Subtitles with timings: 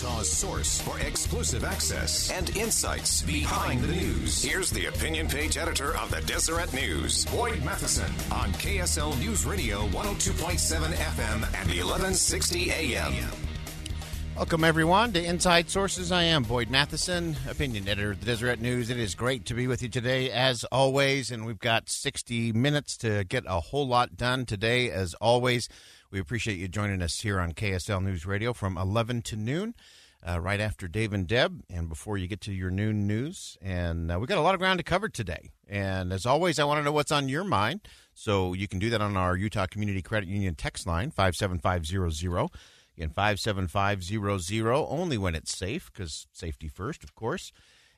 [0.00, 4.40] Utah's source for exclusive access and insights behind the news.
[4.40, 9.88] Here's the opinion page editor of the Deseret News, Boyd Matheson, on KSL News Radio
[9.88, 13.12] 102.7 FM and 1160 AM.
[14.36, 16.12] Welcome, everyone, to Inside Sources.
[16.12, 18.90] I am Boyd Matheson, opinion editor of the Deseret News.
[18.90, 22.96] It is great to be with you today, as always, and we've got 60 minutes
[22.98, 25.68] to get a whole lot done today, as always.
[26.10, 29.74] We appreciate you joining us here on KSL News Radio from 11 to noon,
[30.26, 33.58] uh, right after Dave and Deb, and before you get to your noon news.
[33.60, 35.50] And uh, we've got a lot of ground to cover today.
[35.68, 37.82] And as always, I want to know what's on your mind.
[38.14, 42.48] So you can do that on our Utah Community Credit Union text line, 57500.
[42.96, 47.52] Again, 57500, only when it's safe, because safety first, of course.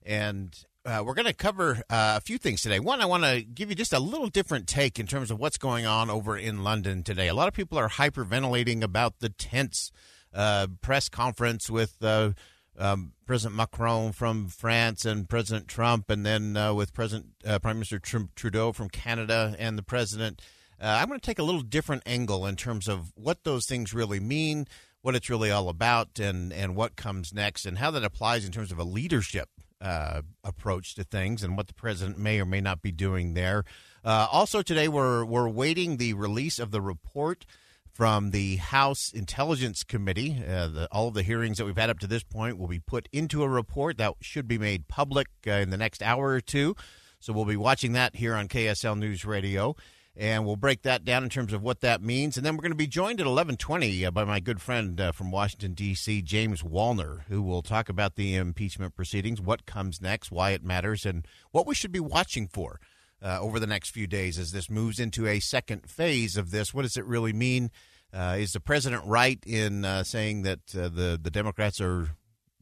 [0.04, 2.80] And uh, we're going to cover uh, a few things today.
[2.80, 5.58] One, I want to give you just a little different take in terms of what's
[5.58, 7.28] going on over in London today.
[7.28, 9.92] A lot of people are hyperventilating about the tense
[10.32, 12.32] uh, press conference with uh,
[12.78, 17.76] um, President Macron from France and President Trump, and then uh, with President uh, Prime
[17.76, 20.40] Minister Trudeau from Canada and the President.
[20.82, 24.18] I'm going to take a little different angle in terms of what those things really
[24.18, 24.66] mean,
[25.02, 28.52] what it's really all about, and and what comes next, and how that applies in
[28.52, 29.50] terms of a leadership
[29.80, 33.64] uh, approach to things and what the president may or may not be doing there.
[34.04, 37.44] Uh, also, today we're we're waiting the release of the report
[37.92, 40.42] from the House Intelligence Committee.
[40.46, 42.78] Uh, the, all of the hearings that we've had up to this point will be
[42.78, 46.40] put into a report that should be made public uh, in the next hour or
[46.40, 46.74] two.
[47.18, 49.76] So we'll be watching that here on KSL News Radio
[50.16, 52.36] and we'll break that down in terms of what that means.
[52.36, 55.12] And then we're going to be joined at 11:20 uh, by my good friend uh,
[55.12, 60.30] from Washington D.C., James Wallner, who will talk about the impeachment proceedings, what comes next,
[60.32, 62.80] why it matters, and what we should be watching for
[63.22, 66.74] uh, over the next few days as this moves into a second phase of this.
[66.74, 67.70] What does it really mean?
[68.12, 72.10] Uh, is the president right in uh, saying that uh, the the Democrats are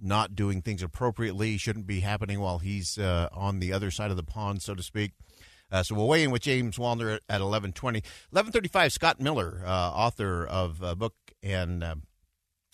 [0.01, 4.23] not doing things appropriately, shouldn't be happening while he's on the other side of the
[4.23, 5.11] pond, so to speak?
[5.71, 8.03] Uh, so we'll weigh in with James Wallner at 11:20.
[8.33, 8.93] 11:35.
[8.93, 11.97] Scott Miller, uh, author of a book and uh,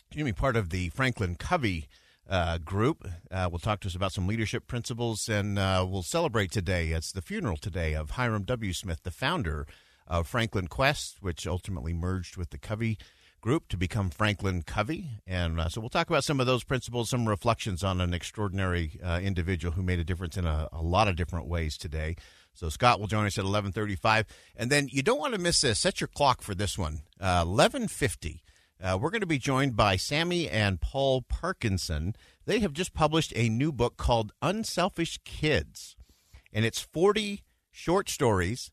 [0.06, 1.88] excuse me, part of the Franklin Covey
[2.28, 6.53] uh, group, uh, will talk to us about some leadership principles, and uh, we'll celebrate
[6.53, 6.91] today.
[6.91, 8.72] It's the funeral today of Hyrum W.
[8.72, 9.66] Smith, the founder
[10.06, 12.97] of Franklin Quest, which ultimately merged with the Covey
[13.41, 15.21] group to become Franklin Covey.
[15.26, 18.99] And uh, so we'll talk about some of those principles, some reflections on an extraordinary
[19.05, 22.16] uh, individual who made a difference in a, a, lot of different ways today.
[22.54, 24.25] So Scott will join us at 11:35,
[24.56, 25.81] and then you don't want to miss this.
[25.81, 27.03] Set your clock for this one.
[27.20, 28.41] Uh, 11:50.
[28.81, 32.14] Uh, we're going to be joined by Sammy and Paul Parkinson.
[32.44, 35.97] They have just published a new book called Unselfish Kids,
[36.53, 38.70] and it's 40 short stories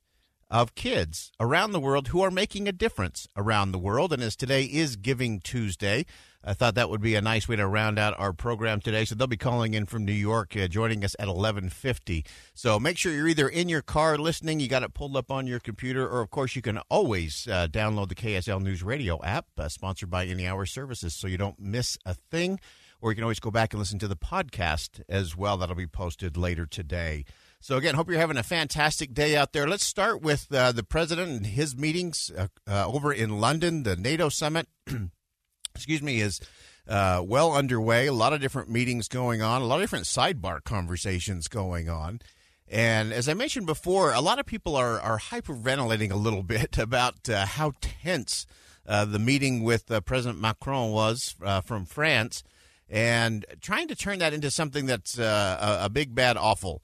[0.52, 4.12] of kids around the world who are making a difference around the world.
[4.12, 6.06] And as today is Giving Tuesday,
[6.44, 9.06] I thought that would be a nice way to round out our program today.
[9.06, 12.26] So they'll be calling in from New York, uh, joining us at 11:50.
[12.54, 15.48] So make sure you're either in your car listening, you got it pulled up on
[15.48, 19.46] your computer, or of course you can always uh, download the KSL News Radio app,
[19.58, 22.60] uh, sponsored by Any Hour Services, so you don't miss a thing.
[23.00, 25.58] Or you can always go back and listen to the podcast as well.
[25.58, 27.26] That'll be posted later today.
[27.64, 29.68] So again, hope you're having a fantastic day out there.
[29.68, 33.96] Let's start with uh, the president and his meetings uh, uh, over in London, the
[33.96, 34.68] NATO summit.
[35.76, 36.42] excuse me, is
[36.88, 38.08] uh, well underway.
[38.08, 42.22] A lot of different meetings going on, a lot of different sidebar conversations going on.
[42.68, 46.80] And as I mentioned before, a lot of people are, are hyperventilating a little bit
[46.80, 48.48] about uh, how tense
[48.88, 52.42] uh, the meeting with President Macron was from France
[52.90, 56.82] and trying to turn that into something that's a, a big, bad, awful.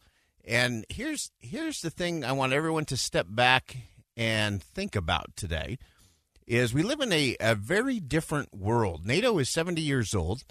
[0.47, 3.75] And here's here's the thing I want everyone to step back
[4.15, 5.77] and think about today
[6.47, 9.05] is we live in a, a very different world.
[9.05, 10.43] NATO is 70 years old.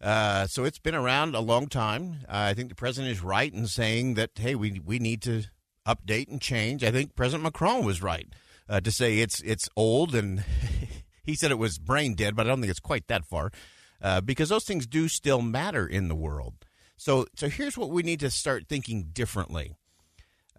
[0.00, 2.20] Uh, so it's been around a long time.
[2.26, 5.44] Uh, I think the president is right in saying that, hey, we, we need to
[5.86, 6.82] update and change.
[6.82, 8.26] I think President Macron was right
[8.68, 10.44] uh, to say it's it's old, and
[11.22, 13.52] he said it was brain dead, but I don't think it's quite that far
[14.00, 16.54] uh, because those things do still matter in the world.
[17.02, 19.74] So, so here's what we need to start thinking differently.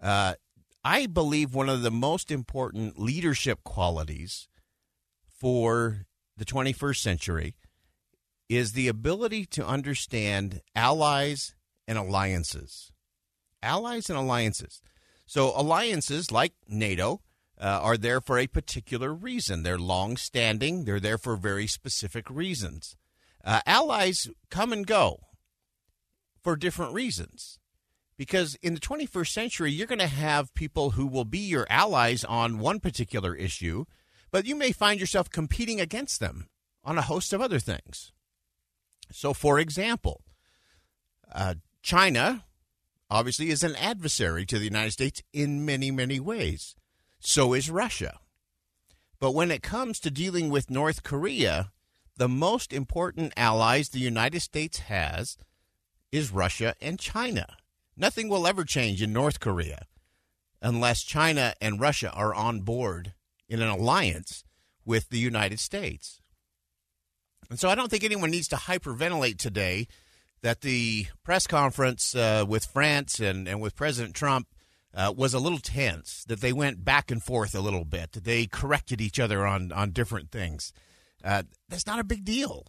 [0.02, 0.34] Uh,
[0.84, 4.46] I believe one of the most important leadership qualities
[5.26, 6.04] for
[6.36, 7.54] the 21st century
[8.46, 11.54] is the ability to understand allies
[11.88, 12.92] and alliances.
[13.62, 14.82] Allies and alliances.
[15.24, 17.22] So, alliances like NATO
[17.58, 19.62] uh, are there for a particular reason.
[19.62, 22.98] They're long standing, they're there for very specific reasons.
[23.42, 25.20] Uh, allies come and go
[26.44, 27.58] for different reasons.
[28.16, 32.22] Because in the 21st century, you're going to have people who will be your allies
[32.22, 33.86] on one particular issue,
[34.30, 36.46] but you may find yourself competing against them
[36.84, 38.12] on a host of other things.
[39.10, 40.22] So, for example,
[41.32, 42.44] uh, China
[43.10, 46.76] obviously is an adversary to the United States in many, many ways.
[47.18, 48.20] So is Russia.
[49.18, 51.72] But when it comes to dealing with North Korea,
[52.16, 55.36] the most important allies the United States has
[56.14, 57.56] is Russia and China.
[57.96, 59.86] Nothing will ever change in North Korea
[60.62, 63.14] unless China and Russia are on board
[63.48, 64.44] in an alliance
[64.84, 66.20] with the United States.
[67.50, 69.88] And so I don't think anyone needs to hyperventilate today
[70.40, 74.46] that the press conference uh, with France and, and with President Trump
[74.94, 78.22] uh, was a little tense, that they went back and forth a little bit, that
[78.22, 80.72] they corrected each other on, on different things.
[81.24, 82.66] Uh, that's not a big deal.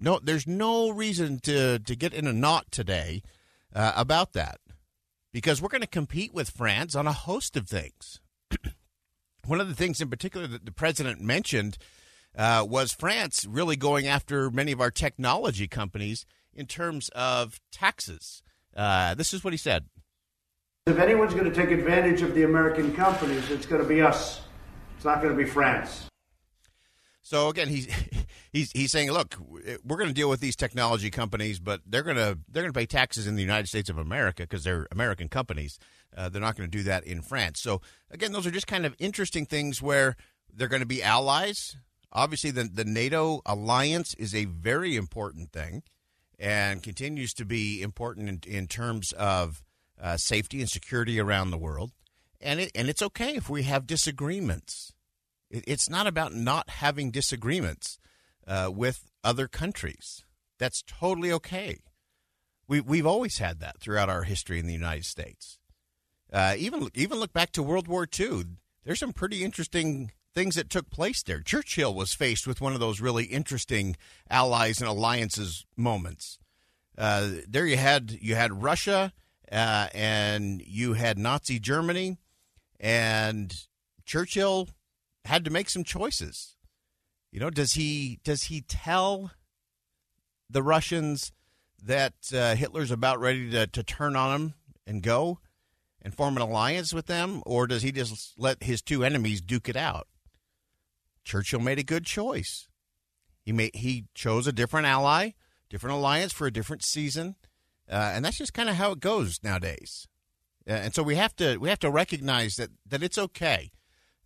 [0.00, 3.22] No, there's no reason to, to get in a knot today
[3.74, 4.60] uh, about that
[5.32, 8.20] because we're going to compete with France on a host of things.
[9.46, 11.78] One of the things in particular that the president mentioned
[12.36, 16.24] uh, was France really going after many of our technology companies
[16.54, 18.42] in terms of taxes.
[18.76, 19.86] Uh, this is what he said.
[20.86, 24.40] If anyone's going to take advantage of the American companies, it's going to be us.
[24.96, 26.07] It's not going to be France.
[27.28, 27.86] So again, he's
[28.52, 29.36] he's he's saying, look,
[29.84, 32.78] we're going to deal with these technology companies, but they're going to they're going to
[32.78, 35.78] pay taxes in the United States of America because they're American companies.
[36.16, 37.60] Uh, they're not going to do that in France.
[37.60, 40.16] So again, those are just kind of interesting things where
[40.50, 41.76] they're going to be allies.
[42.14, 45.82] Obviously, the the NATO alliance is a very important thing,
[46.38, 49.62] and continues to be important in, in terms of
[50.00, 51.92] uh, safety and security around the world.
[52.40, 54.94] And it, and it's okay if we have disagreements
[55.50, 57.98] it's not about not having disagreements
[58.46, 60.24] uh, with other countries.
[60.58, 61.78] That's totally okay.
[62.66, 65.58] We, we've always had that throughout our history in the United States.
[66.30, 68.44] Uh, even even look back to World War II.
[68.84, 71.40] There's some pretty interesting things that took place there.
[71.40, 73.96] Churchill was faced with one of those really interesting
[74.30, 76.38] allies and alliances moments.
[76.96, 79.12] Uh, there you had you had Russia
[79.50, 82.18] uh, and you had Nazi Germany,
[82.78, 83.54] and
[84.04, 84.68] Churchill
[85.28, 86.56] had to make some choices.
[87.30, 89.30] You know, does he does he tell
[90.48, 91.32] the Russians
[91.82, 94.54] that uh, Hitler's about ready to, to turn on them
[94.86, 95.38] and go
[96.00, 99.68] and form an alliance with them, or does he just let his two enemies duke
[99.68, 100.08] it out?
[101.24, 102.68] Churchill made a good choice.
[103.42, 105.32] He made he chose a different ally,
[105.68, 107.36] different alliance for a different season,
[107.90, 110.08] uh, and that's just kind of how it goes nowadays.
[110.66, 113.70] Uh, and so we have to we have to recognize that that it's okay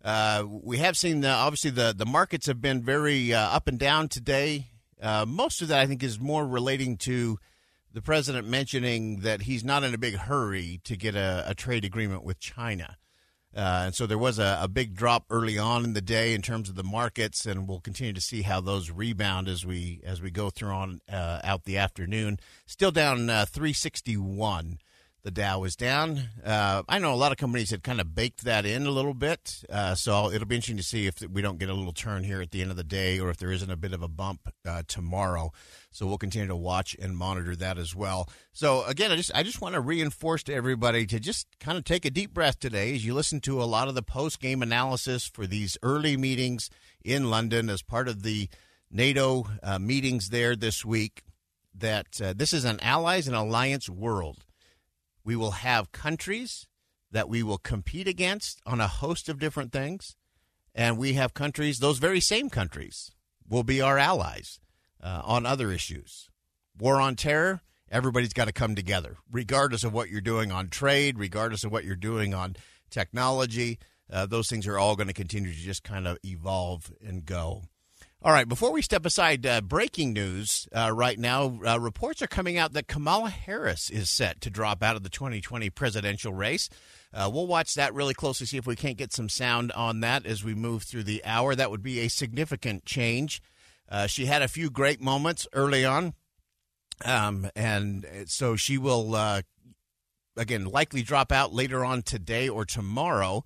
[0.03, 3.79] uh, we have seen the, obviously the the markets have been very uh, up and
[3.79, 4.67] down today.
[5.01, 7.37] Uh, most of that I think is more relating to
[7.93, 11.85] the president mentioning that he's not in a big hurry to get a, a trade
[11.85, 12.97] agreement with China.
[13.55, 16.41] Uh, and so there was a, a, big drop early on in the day in
[16.41, 20.23] terms of the markets, and we'll continue to see how those rebound as we as
[20.23, 22.39] we go through on uh, out the afternoon.
[22.65, 24.79] Still down uh, 361
[25.23, 26.21] the Dow is down.
[26.43, 29.13] Uh, I know a lot of companies had kind of baked that in a little
[29.13, 32.25] bit, uh, so it'll be interesting to see if we don't get a little turn
[32.25, 34.09] here at the end of the day, or if there isn't a bit of a
[34.09, 35.53] bump uh, tomorrow.
[35.91, 38.27] So we'll continue to watch and monitor that as well.
[38.51, 41.85] So again, I just I just want to reinforce to everybody to just kind of
[41.85, 44.61] take a deep breath today as you listen to a lot of the post game
[44.61, 46.69] analysis for these early meetings
[47.05, 48.49] in London as part of the
[48.91, 51.23] NATO uh, meetings there this week.
[51.75, 54.43] That uh, this is an allies and alliance world
[55.23, 56.67] we will have countries
[57.11, 60.15] that we will compete against on a host of different things.
[60.75, 63.11] And we have countries, those very same countries,
[63.47, 64.59] will be our allies
[65.01, 66.29] uh, on other issues.
[66.79, 67.61] War on terror,
[67.91, 71.85] everybody's got to come together, regardless of what you're doing on trade, regardless of what
[71.85, 72.55] you're doing on
[72.89, 73.77] technology.
[74.11, 77.63] uh, those things are all going to continue to just kind of evolve and go.
[78.25, 82.27] All right, before we step aside, uh, breaking news uh, right now uh, reports are
[82.27, 86.69] coming out that Kamala Harris is set to drop out of the 2020 presidential race.
[87.13, 90.25] Uh, we'll watch that really closely, see if we can't get some sound on that
[90.25, 91.53] as we move through the hour.
[91.53, 93.41] That would be a significant change.
[93.89, 96.13] Uh, she had a few great moments early on,
[97.03, 99.41] um, and so she will, uh,
[100.37, 103.43] again, likely drop out later on today or tomorrow.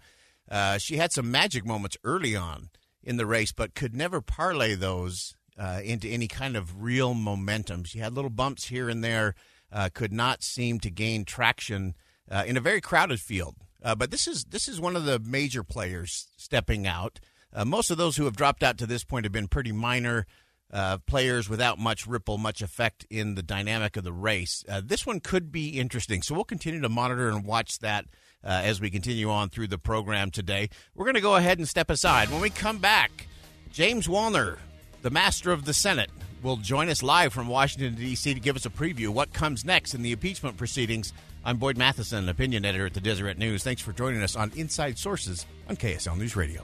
[0.77, 2.69] she had some magic moments early on
[3.07, 7.85] in the race, but could never parlay those uh, into any kind of real momentum.
[7.85, 9.33] She had little bumps here and there,
[9.71, 11.95] uh, could not seem to gain traction
[12.29, 13.55] uh, in a very crowded field.
[13.81, 17.21] Uh, but this is this is one of the major players stepping out.
[17.53, 20.27] Uh, most of those who have dropped out to this point have been pretty minor.
[20.69, 24.65] Uh, players without much ripple, much effect in the dynamic of the race.
[24.83, 28.03] this one could be interesting, so we'll continue to monitor and watch that
[28.43, 30.69] uh, as we continue on through the program today.
[30.95, 32.29] We're going to go ahead and step aside.
[32.29, 33.27] When we come back,
[33.71, 34.57] James Wallner,
[35.01, 36.09] the master of the Senate,
[36.41, 38.33] will join us live from Washington, D.C.
[38.33, 41.13] to give us a preview what comes next in the impeachment proceedings.
[41.43, 43.63] I'm Boyd Matheson, opinion editor at the Deseret News.
[43.63, 46.63] Thanks for joining us on Inside Sources on KSL News Radio.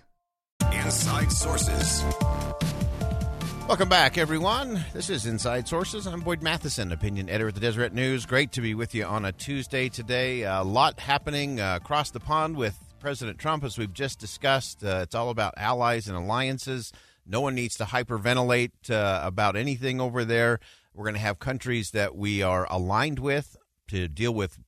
[0.91, 2.03] Inside Sources.
[3.65, 4.83] Welcome back, everyone.
[4.91, 6.05] This is Inside Sources.
[6.05, 8.25] I'm Boyd Matheson, opinion editor at the Deseret News.
[8.25, 10.41] Great to be with you on a Tuesday today.
[10.41, 14.83] A lot happening uh, across the pond with President Trump, as we've just discussed.
[14.83, 16.91] Uh, it's all about allies and alliances.
[17.25, 20.59] No one needs to hyperventilate uh, about anything over there.
[20.93, 23.55] We're going to have countries that we are aligned with
[23.87, 24.59] to deal with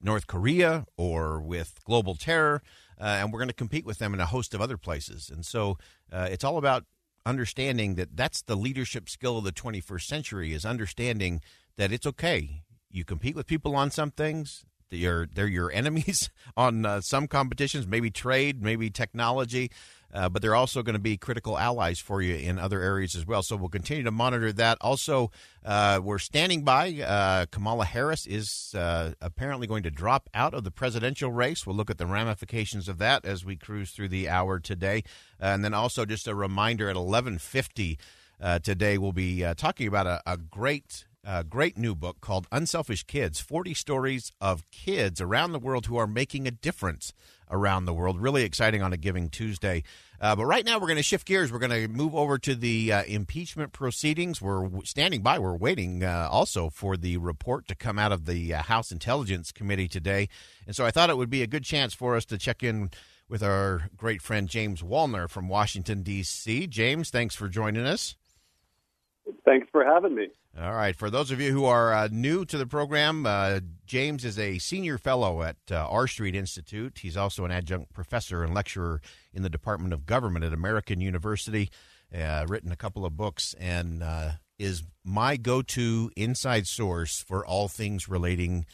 [0.00, 2.62] North Korea or with global terror,
[2.98, 5.30] and we're going to compete with them in a host of other places.
[5.30, 5.78] And so
[6.12, 6.84] uh, it's all about
[7.24, 11.40] understanding that that's the leadership skill of the 21st century is understanding
[11.76, 12.62] that it's okay.
[12.90, 14.64] You compete with people on some things.
[14.90, 19.70] They're, they're your enemies on uh, some competitions, maybe trade, maybe technology
[20.16, 23.26] uh, but they're also going to be critical allies for you in other areas as
[23.26, 23.42] well.
[23.42, 24.78] So we'll continue to monitor that.
[24.80, 25.30] Also,
[25.64, 26.94] uh, we're standing by.
[26.94, 31.66] Uh, Kamala Harris is uh, apparently going to drop out of the presidential race.
[31.66, 35.02] We'll look at the ramifications of that as we cruise through the hour today,
[35.38, 37.98] and then also just a reminder at eleven fifty.
[38.40, 42.46] Uh, today we'll be uh, talking about a, a great a great new book called
[42.52, 47.12] Unselfish Kids 40 Stories of Kids Around the World Who Are Making a Difference
[47.50, 48.20] Around the World.
[48.20, 49.82] Really exciting on a Giving Tuesday.
[50.20, 51.50] Uh, but right now, we're going to shift gears.
[51.50, 54.40] We're going to move over to the uh, impeachment proceedings.
[54.40, 55.40] We're standing by.
[55.40, 59.50] We're waiting uh, also for the report to come out of the uh, House Intelligence
[59.50, 60.28] Committee today.
[60.64, 62.90] And so I thought it would be a good chance for us to check in
[63.28, 66.68] with our great friend James Wallner from Washington, D.C.
[66.68, 68.14] James, thanks for joining us.
[69.44, 70.28] Thanks for having me.
[70.58, 70.96] All right.
[70.96, 74.56] For those of you who are uh, new to the program, uh, James is a
[74.56, 77.00] senior fellow at uh, R Street Institute.
[77.02, 79.02] He's also an adjunct professor and lecturer
[79.34, 81.68] in the Department of Government at American University.
[82.14, 87.68] Uh, written a couple of books and uh, is my go-to inside source for all
[87.68, 88.64] things relating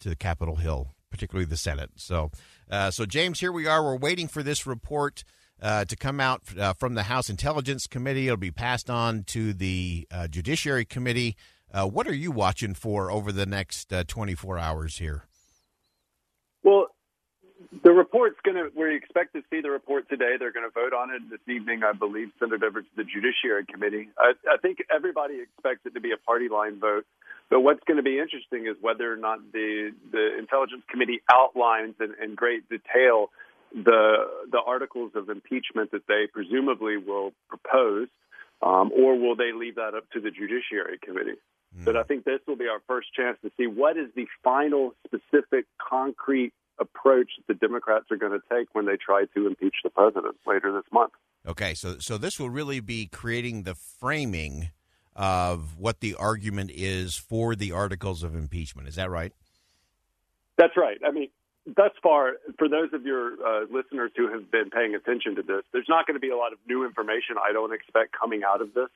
[0.00, 1.90] to Capitol Hill, particularly the Senate.
[1.96, 2.32] So,
[2.68, 3.84] uh, so James, here we are.
[3.84, 5.22] We're waiting for this report
[5.60, 8.26] uh, to come out uh, from the House Intelligence Committee.
[8.26, 11.36] It'll be passed on to the uh, Judiciary Committee.
[11.72, 15.24] Uh, what are you watching for over the next uh, 24 hours here?
[16.62, 16.86] Well,
[17.82, 20.36] the report's going to, we expect to see the report today.
[20.38, 23.04] They're going to vote on it this evening, I believe, send it over to the
[23.04, 24.08] Judiciary Committee.
[24.18, 27.04] I, I think everybody expects it to be a party line vote.
[27.50, 31.94] But what's going to be interesting is whether or not the, the Intelligence Committee outlines
[32.00, 33.30] in, in great detail
[33.72, 38.08] the the articles of impeachment that they presumably will propose,
[38.62, 41.38] um, or will they leave that up to the Judiciary Committee?
[41.76, 41.84] Mm.
[41.84, 44.94] But I think this will be our first chance to see what is the final,
[45.06, 49.76] specific, concrete approach that the Democrats are going to take when they try to impeach
[49.82, 51.12] the president later this month.
[51.46, 54.70] Okay, so so this will really be creating the framing
[55.14, 58.86] of what the argument is for the articles of impeachment.
[58.86, 59.32] Is that right?
[60.56, 60.98] That's right.
[61.06, 61.28] I mean,
[61.76, 65.62] thus far, for those of your uh, listeners who have been paying attention to this,
[65.72, 68.60] there's not going to be a lot of new information I don't expect coming out
[68.60, 68.88] of this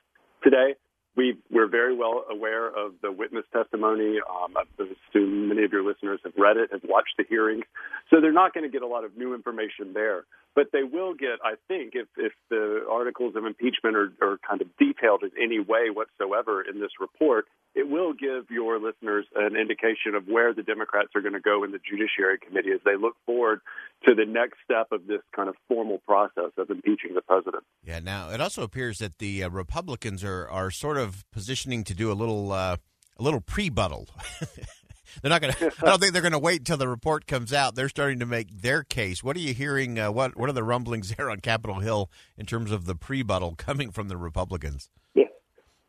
[0.43, 0.75] today
[1.17, 4.19] we we're very well aware of the witness testimony.
[4.19, 4.63] Um, I
[5.11, 7.65] assume many of your listeners have read it, have watched the hearings,
[8.11, 10.25] so they're not going to get a lot of new information there.
[10.55, 14.61] But they will get, I think, if if the articles of impeachment are, are kind
[14.61, 19.57] of detailed in any way whatsoever in this report, it will give your listeners an
[19.57, 22.97] indication of where the Democrats are going to go in the Judiciary Committee as they
[22.97, 23.61] look forward
[24.07, 27.65] to the next step of this kind of formal process of impeaching the president.
[27.83, 28.01] Yeah.
[28.01, 32.13] Now it also appears that the uh, Republicans are are sort of positioning to do
[32.13, 32.77] a little uh,
[33.19, 34.09] a little pre-buttal.
[35.21, 35.73] they're not going to.
[35.83, 37.75] I don't think they're going to wait until the report comes out.
[37.75, 39.23] They're starting to make their case.
[39.23, 39.99] What are you hearing?
[39.99, 43.55] Uh, what What are the rumblings there on Capitol Hill in terms of the pre-buttal
[43.57, 44.89] coming from the Republicans?
[45.15, 45.25] Yeah.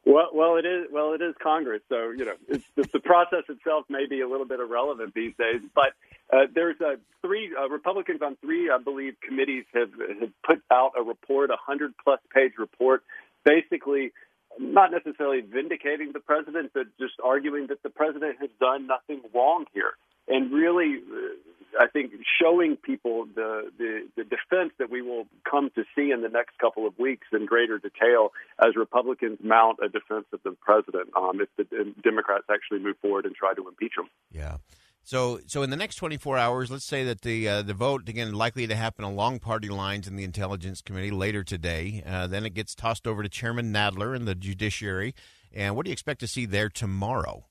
[0.06, 0.88] Well, well, it is.
[0.92, 4.46] Well, it is Congress, so you know it's, the process itself may be a little
[4.46, 5.62] bit irrelevant these days.
[5.74, 5.94] But
[6.32, 10.92] uh, there's uh, three uh, Republicans on three, I believe, committees have, have put out
[10.98, 13.04] a report, a hundred plus page report,
[13.46, 14.12] basically
[14.60, 19.66] not necessarily vindicating the president, but just arguing that the president has done nothing wrong
[19.74, 19.94] here.
[20.28, 25.70] And really, uh, I think showing people the, the, the defense that we will come
[25.76, 29.90] to see in the next couple of weeks in greater detail as Republicans mount a
[29.90, 33.94] defense of the president um, if the Democrats actually move forward and try to impeach
[33.98, 34.10] him.
[34.32, 34.58] Yeah.
[35.06, 38.34] So, so in the next 24 hours, let's say that the uh, the vote again
[38.34, 42.02] likely to happen along party lines in the Intelligence Committee later today.
[42.06, 45.14] Uh, then it gets tossed over to Chairman Nadler in the Judiciary.
[45.54, 47.46] And what do you expect to see there tomorrow?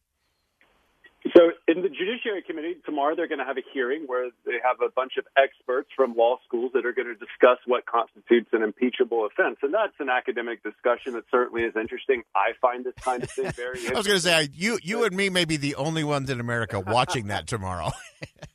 [1.37, 4.77] So, in the Judiciary Committee tomorrow, they're going to have a hearing where they have
[4.85, 8.63] a bunch of experts from law schools that are going to discuss what constitutes an
[8.63, 12.23] impeachable offense, and that's an academic discussion that certainly is interesting.
[12.37, 13.89] I find this kind of thing very.
[13.89, 16.41] I was going to say you, you and me may be the only ones in
[16.41, 17.91] America watching that tomorrow.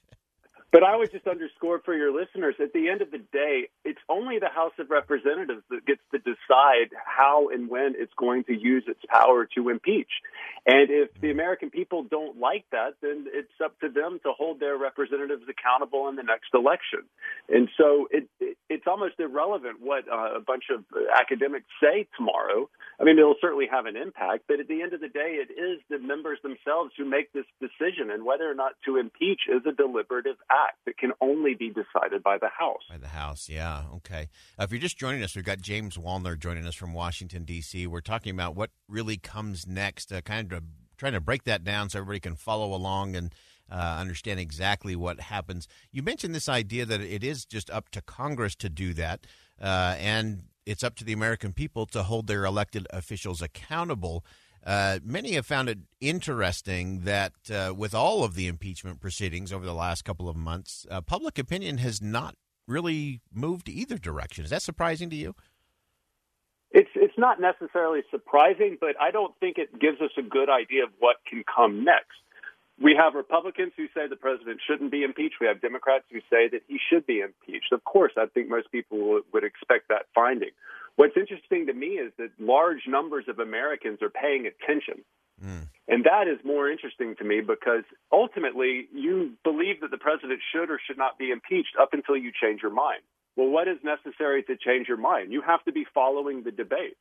[0.70, 4.02] But I would just underscore for your listeners at the end of the day, it's
[4.10, 8.54] only the House of Representatives that gets to decide how and when it's going to
[8.54, 10.12] use its power to impeach.
[10.66, 14.60] And if the American people don't like that, then it's up to them to hold
[14.60, 17.08] their representatives accountable in the next election.
[17.48, 20.84] And so it, it it's almost irrelevant what uh, a bunch of
[21.18, 22.70] academics say tomorrow.
[23.00, 25.50] I mean, it'll certainly have an impact, but at the end of the day, it
[25.50, 29.62] is the members themselves who make this decision, and whether or not to impeach is
[29.66, 32.82] a deliberative act act that can only be decided by the House.
[32.90, 33.84] By the House, yeah.
[33.96, 34.30] Okay.
[34.60, 37.88] Uh, if you're just joining us, we've got James Wallner joining us from Washington, D.C.
[37.88, 40.64] We're talking about what really comes next, uh, kind of
[40.98, 43.34] trying to break that down so everybody can follow along and
[43.72, 45.68] uh, understand exactly what happens.
[45.92, 49.28] You mentioned this idea that it is just up to Congress to do that,
[49.62, 54.26] uh, and it's up to the American people to hold their elected officials accountable.
[54.68, 59.66] Uh, many have found it interesting that uh, with all of the impeachment proceedings over
[59.66, 62.36] the last couple of months, uh, public opinion has not
[62.68, 64.44] really moved either direction.
[64.44, 65.36] Is that surprising to you?
[66.72, 70.84] It's it's not necessarily surprising, but I don't think it gives us a good idea
[70.84, 72.20] of what can come next.
[72.78, 75.36] We have Republicans who say the president shouldn't be impeached.
[75.40, 77.72] We have Democrats who say that he should be impeached.
[77.72, 80.52] Of course, I think most people would expect that finding.
[80.98, 85.06] What's interesting to me is that large numbers of Americans are paying attention.
[85.38, 85.70] Mm.
[85.88, 90.70] And that is more interesting to me because ultimately you believe that the president should
[90.72, 93.02] or should not be impeached up until you change your mind.
[93.36, 95.32] Well, what is necessary to change your mind?
[95.32, 96.98] You have to be following the debate.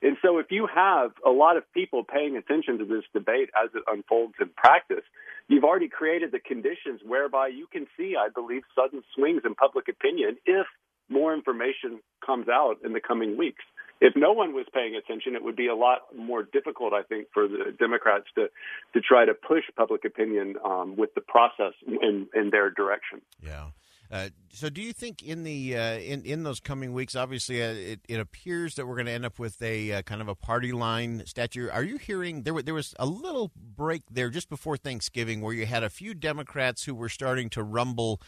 [0.00, 3.70] And so if you have a lot of people paying attention to this debate as
[3.74, 5.04] it unfolds in practice,
[5.48, 9.88] you've already created the conditions whereby you can see, I believe, sudden swings in public
[9.88, 10.66] opinion if
[11.10, 13.64] more information comes out in the coming weeks.
[14.00, 17.26] If no one was paying attention, it would be a lot more difficult, I think,
[17.34, 18.46] for the Democrats to
[18.94, 23.20] to try to push public opinion um, with the process in in their direction.
[23.42, 23.66] Yeah.
[24.10, 27.66] Uh, so, do you think in the uh, in in those coming weeks, obviously, uh,
[27.66, 30.34] it, it appears that we're going to end up with a uh, kind of a
[30.34, 31.68] party line statue?
[31.70, 32.60] Are you hearing there?
[32.60, 36.84] There was a little break there just before Thanksgiving where you had a few Democrats
[36.84, 38.20] who were starting to rumble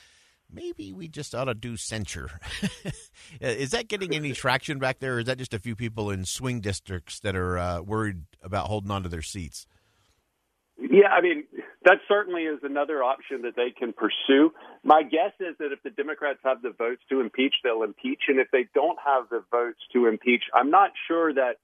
[0.53, 2.31] maybe we just ought to do censure.
[3.41, 6.25] is that getting any traction back there, or is that just a few people in
[6.25, 9.67] swing districts that are uh, worried about holding on to their seats?
[10.79, 11.45] Yeah, I mean,
[11.85, 14.53] that certainly is another option that they can pursue.
[14.83, 18.23] My guess is that if the Democrats have the votes to impeach, they'll impeach.
[18.29, 21.57] And if they don't have the votes to impeach, I'm not sure that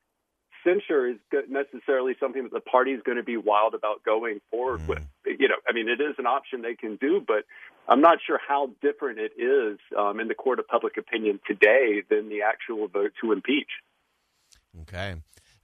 [0.68, 1.16] censure is
[1.48, 5.02] necessarily something that the party is going to be wild about going forward with.
[5.24, 7.44] You know, I mean, it is an option they can do, but
[7.88, 12.02] I'm not sure how different it is um, in the court of public opinion today
[12.08, 13.70] than the actual vote to impeach.
[14.82, 15.16] Okay.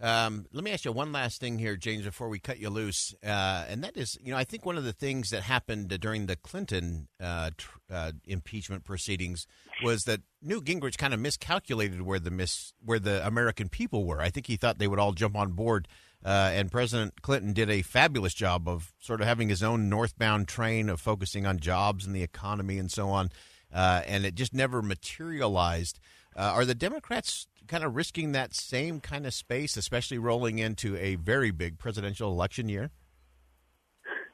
[0.04, 3.14] Um, let me ask you one last thing here, James, before we cut you loose.
[3.24, 6.26] Uh, and that is, you know, I think one of the things that happened during
[6.26, 9.46] the Clinton uh, tr- uh, impeachment proceedings
[9.82, 14.20] was that Newt Gingrich kind of miscalculated where the mis- where the American people were.
[14.20, 15.88] I think he thought they would all jump on board.
[16.22, 20.48] Uh, and President Clinton did a fabulous job of sort of having his own northbound
[20.48, 23.30] train of focusing on jobs and the economy and so on.
[23.72, 25.98] Uh, and it just never materialized.
[26.36, 30.96] Uh, are the Democrats kind of risking that same kind of space, especially rolling into
[30.96, 32.90] a very big presidential election year?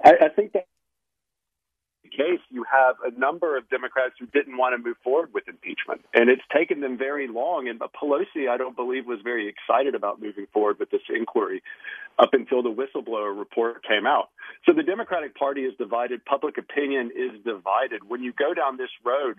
[0.04, 0.66] I, I think that
[2.02, 5.46] the case, you have a number of Democrats who didn't want to move forward with
[5.48, 7.68] impeachment, and it's taken them very long.
[7.68, 11.62] And Pelosi, I don't believe, was very excited about moving forward with this inquiry
[12.18, 14.30] up until the whistleblower report came out.
[14.66, 16.24] So the Democratic Party is divided.
[16.24, 18.08] Public opinion is divided.
[18.08, 19.38] When you go down this road,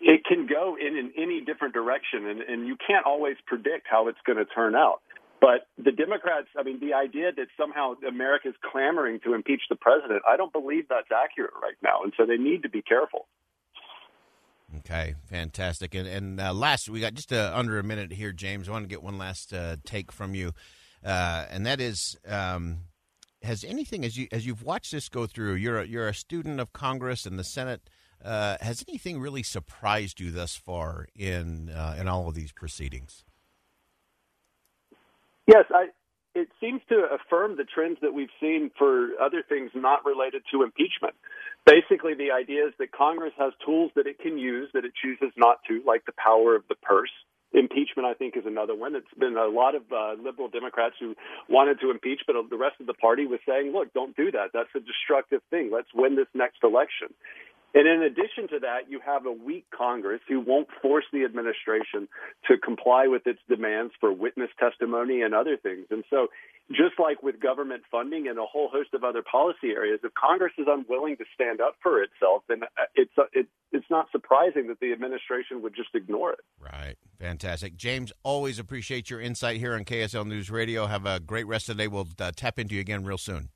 [0.00, 4.08] it can go in, in any different direction, and, and you can't always predict how
[4.08, 5.00] it's going to turn out.
[5.40, 9.76] But the Democrats, I mean, the idea that somehow America is clamoring to impeach the
[9.76, 12.02] president, I don't believe that's accurate right now.
[12.04, 13.26] And so they need to be careful.
[14.78, 15.94] Okay, fantastic.
[15.94, 18.68] And, and uh, last, we got just uh, under a minute here, James.
[18.68, 20.52] I want to get one last uh, take from you,
[21.04, 22.84] uh, and that is: um,
[23.42, 26.58] Has anything, as you as you've watched this go through, you're a, you're a student
[26.58, 27.82] of Congress and the Senate.
[28.24, 33.24] Uh, has anything really surprised you thus far in uh, in all of these proceedings?
[35.46, 35.86] Yes, I,
[36.34, 40.62] it seems to affirm the trends that we've seen for other things not related to
[40.62, 41.14] impeachment.
[41.66, 45.32] Basically, the idea is that Congress has tools that it can use that it chooses
[45.36, 47.10] not to, like the power of the purse.
[47.52, 48.96] Impeachment, I think, is another one.
[48.96, 51.14] It's been a lot of uh, liberal Democrats who
[51.50, 54.50] wanted to impeach, but the rest of the party was saying, look, don't do that.
[54.54, 55.70] That's a destructive thing.
[55.70, 57.08] Let's win this next election.
[57.74, 62.06] And in addition to that, you have a weak Congress who won't force the administration
[62.48, 65.86] to comply with its demands for witness testimony and other things.
[65.90, 66.28] And so,
[66.70, 70.52] just like with government funding and a whole host of other policy areas, if Congress
[70.58, 72.60] is unwilling to stand up for itself, then
[72.94, 76.40] it's uh, it, it's not surprising that the administration would just ignore it.
[76.60, 76.96] Right.
[77.18, 77.76] Fantastic.
[77.76, 80.86] James, always appreciate your insight here on KSL News Radio.
[80.86, 81.88] Have a great rest of the day.
[81.88, 83.48] We'll uh, tap into you again real soon.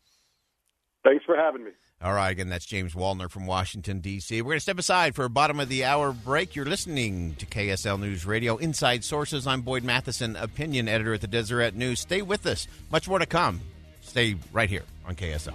[1.05, 1.71] Thanks for having me.
[2.03, 4.43] All right, again, that's James Wallner from Washington, D.C.
[4.43, 6.55] We're going to step aside for a bottom of the hour break.
[6.55, 9.47] You're listening to KSL News Radio Inside Sources.
[9.47, 12.01] I'm Boyd Matheson, opinion editor at the Deseret News.
[12.01, 12.69] Stay with us.
[12.93, 13.63] Much more to come.
[14.03, 15.55] Stay right here on KSL.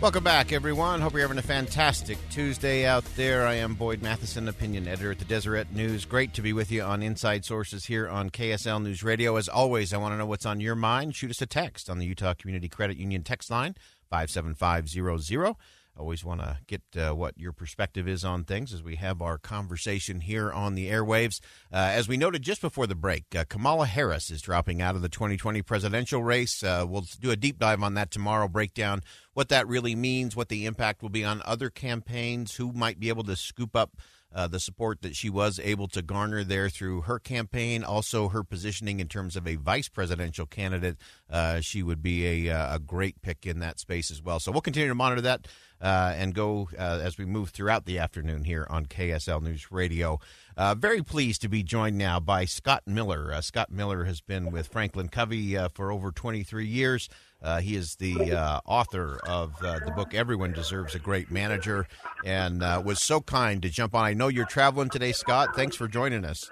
[0.00, 1.02] Welcome back, everyone.
[1.02, 3.46] Hope you're having a fantastic Tuesday out there.
[3.46, 6.06] I am Boyd Matheson, opinion editor at the Deseret News.
[6.06, 9.36] Great to be with you on Inside Sources here on KSL News Radio.
[9.36, 11.14] As always, I want to know what's on your mind.
[11.14, 13.74] Shoot us a text on the Utah Community Credit Union text line,
[14.08, 15.54] 57500.
[16.00, 19.36] Always want to get uh, what your perspective is on things as we have our
[19.36, 21.40] conversation here on the airwaves.
[21.70, 25.02] Uh, as we noted just before the break, uh, Kamala Harris is dropping out of
[25.02, 26.62] the 2020 presidential race.
[26.62, 29.02] Uh, we'll do a deep dive on that tomorrow, break down
[29.34, 33.10] what that really means, what the impact will be on other campaigns, who might be
[33.10, 33.98] able to scoop up
[34.32, 38.44] uh, the support that she was able to garner there through her campaign, also her
[38.44, 40.96] positioning in terms of a vice presidential candidate.
[41.28, 44.38] Uh, she would be a, uh, a great pick in that space as well.
[44.40, 45.48] So we'll continue to monitor that
[45.80, 50.20] uh, and go uh, as we move throughout the afternoon here on KSL News Radio.
[50.76, 53.34] Very pleased to be joined now by Scott Miller.
[53.40, 57.08] Scott Miller has been with Franklin Covey for over 23 years.
[57.42, 61.86] Uh, he is the uh, author of uh, the book Everyone Deserves a Great Manager
[62.24, 64.04] and was so kind to jump on.
[64.04, 65.54] I know you're traveling today, Scott.
[65.56, 66.50] Thanks for joining us.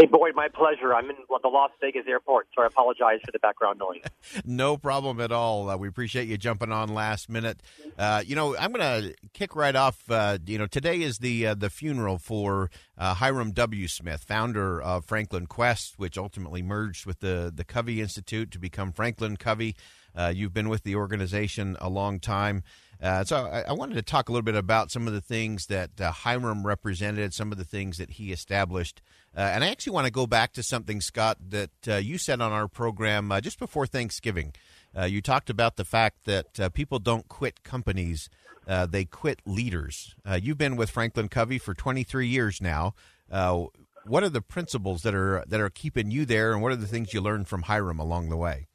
[0.00, 0.94] Hey, Boyd, my pleasure.
[0.94, 4.00] I'm in the Las Vegas airport, so I apologize for the background noise.
[4.46, 5.68] no problem at all.
[5.68, 7.60] Uh, we appreciate you jumping on last minute.
[7.98, 10.10] Uh, you know, I'm going to kick right off.
[10.10, 13.88] Uh, you know, today is the uh, the funeral for uh, Hyrum W.
[13.88, 18.92] Smith, founder of Franklin Quest, which ultimately merged with the the Covey Institute to become
[18.92, 19.76] Franklin Covey.
[20.16, 22.62] Uh, you've been with the organization a long time.
[23.02, 25.66] Uh, so I, I, wanted to talk a little bit about some of the things
[25.66, 29.00] that uh, Hyrum represented, some of the things that he established.
[29.36, 32.40] Uh, and I actually want to go back to something, Scott, that uh, you said
[32.40, 34.54] on our program uh, just before Thanksgiving.
[34.96, 38.28] Uh, you talked about the fact that uh, people don't quit companies;
[38.66, 40.16] uh, they quit leaders.
[40.40, 42.94] You've been with Franklin Covey for 23 years now.
[44.04, 46.88] What are the principles that are that are keeping you there, and what are the
[46.88, 48.66] things you learned from Hyrum along the way?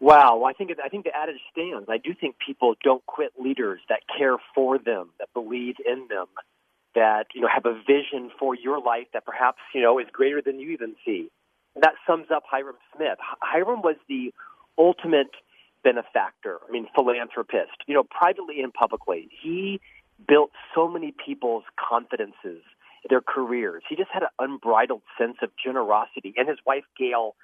[0.00, 1.86] Wow, I think I think the adage stands.
[1.90, 6.26] I do think people don't quit leaders that care for them, that believe in them,
[6.94, 10.42] that you know have a vision for your life that perhaps you know is greater
[10.42, 11.30] than you even see.
[11.74, 13.18] And that sums up Hyrum Smith.
[13.40, 14.32] Hyrum was the
[14.76, 15.30] ultimate
[15.84, 16.58] benefactor.
[16.68, 17.84] I mean, philanthropist.
[17.86, 19.80] You know, privately and publicly, he
[20.26, 22.62] built so many people's confidences,
[23.08, 23.82] their careers.
[23.88, 27.34] He just had an unbridled sense of generosity, and his wife Gail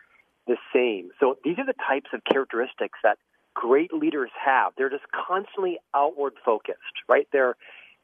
[0.47, 1.11] the same.
[1.19, 3.19] So these are the types of characteristics that
[3.55, 4.73] great leaders have.
[4.77, 7.27] They're just constantly outward focused, right?
[7.33, 7.57] They're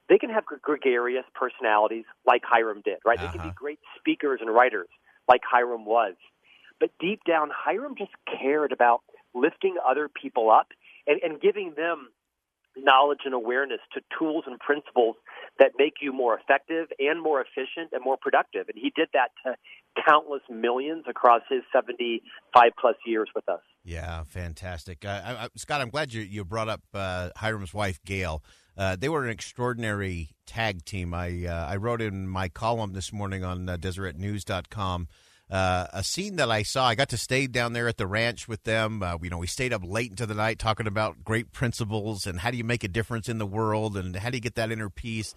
[0.09, 3.19] they can have gregarious personalities like Hyrum did, right?
[3.19, 3.27] Uh-huh.
[3.27, 3.57] They can be uh-huh.
[3.57, 4.89] great speakers and writers
[5.29, 6.15] like Hyrum was.
[6.81, 9.03] But deep down, Hyrum just cared about
[9.35, 10.69] lifting other people up
[11.07, 12.09] and, and giving them
[12.77, 15.17] knowledge and awareness to tools and principles
[15.59, 18.69] that make you more effective and more efficient and more productive.
[18.69, 19.57] And he did that to
[20.07, 23.61] countless millions across his 75 plus years with us.
[23.85, 25.05] Yeah, fantastic.
[25.05, 28.43] Uh, I, I, Scott, I'm glad you, you brought up uh, Hyrum's wife, Gail.
[28.77, 31.15] Uh, they were an extraordinary tag team.
[31.15, 35.09] I uh, I wrote in my column this morning on uh, DeseretNews.com
[35.53, 36.87] uh, a scene that I saw.
[36.87, 39.03] I got to stay down there at the ranch with them.
[39.03, 42.41] Uh, you know, we stayed up late into the night talking about great principles and
[42.41, 44.73] how do you make a difference in the world and how do you get that
[44.73, 45.35] inner peace.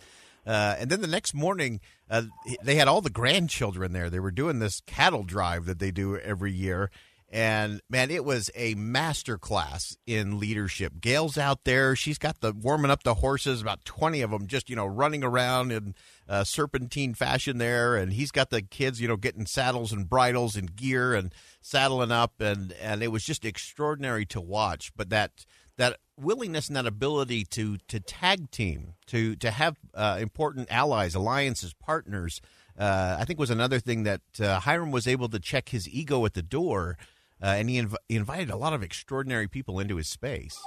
[0.47, 2.21] Uh, and then the next morning, uh,
[2.63, 4.09] they had all the grandchildren there.
[4.09, 6.91] They were doing this cattle drive that they do every year.
[7.35, 11.01] And man, it was a master class in leadership.
[11.01, 13.61] Gail's out there; she's got the warming up the horses.
[13.61, 15.95] About twenty of them, just you know, running around in
[16.29, 20.55] uh, serpentine fashion there, and he's got the kids, you know, getting saddles and bridles
[20.55, 24.93] and gear and saddling up, and and it was just extraordinary to watch.
[24.95, 25.45] But that
[25.75, 31.15] that willingness and that ability to to tag team, to to have uh, important allies,
[31.15, 32.39] alliances, partners,
[32.79, 36.25] uh, I think was another thing that uh, Hyrum was able to check his ego
[36.25, 36.97] at the door
[37.41, 40.61] and he, inv- he invited a lot of extraordinary people into his space.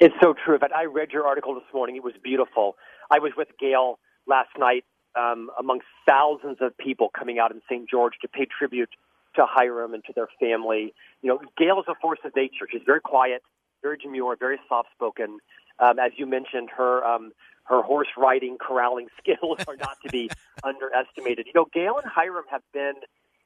[0.00, 0.58] It's so true.
[0.58, 1.96] But I read your article this morning.
[1.96, 2.76] It was beautiful.
[3.10, 4.84] I was with Gail last night
[5.18, 7.88] um, amongst thousands of people coming out in St.
[7.88, 8.90] George to pay tribute
[9.36, 10.94] to Hyrum and to their family.
[11.22, 12.66] You know, Gail is a force of nature.
[12.70, 13.42] She's very quiet,
[13.82, 15.38] very demure, very soft-spoken.
[15.78, 17.32] Um, as you mentioned, her um,
[17.64, 20.30] her horse riding, corralling skills are not to be
[20.64, 21.46] underestimated.
[21.46, 22.94] You know, Gail and Hyrum have been,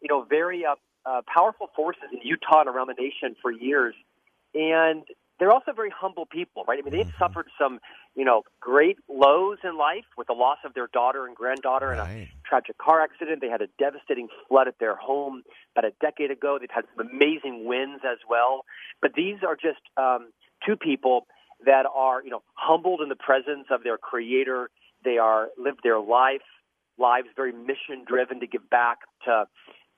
[0.00, 0.74] you know, very uh,
[1.06, 3.94] uh, powerful forces in Utah and around the nation for years,
[4.54, 5.04] and
[5.38, 6.78] they're also very humble people, right?
[6.78, 7.18] I mean, they've mm-hmm.
[7.18, 7.80] suffered some,
[8.14, 12.10] you know, great lows in life with the loss of their daughter and granddaughter right.
[12.10, 13.40] in a tragic car accident.
[13.40, 15.42] They had a devastating flood at their home
[15.76, 16.58] about a decade ago.
[16.60, 18.64] They've had some amazing wins as well.
[19.02, 20.30] But these are just um,
[20.64, 21.26] two people
[21.66, 24.70] that are, you know, humbled in the presence of their creator.
[25.04, 26.42] They are lived their life
[26.98, 29.46] lives very mission driven to give back to